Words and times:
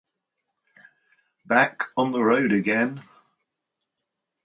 Back 1.45 1.83
on 1.95 2.11
the 2.11 2.23
road 2.23 2.51
again! 2.53 3.03